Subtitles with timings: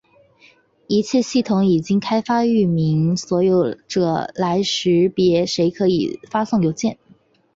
[0.87, 6.97] 一些系统已经开发域名所有者来识别谁可以发送邮件。